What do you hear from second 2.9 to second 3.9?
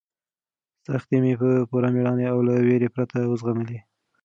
پرته وزغملې.